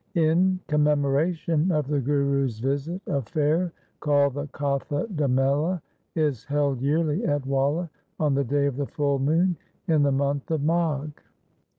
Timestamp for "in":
0.15-0.59, 9.87-10.01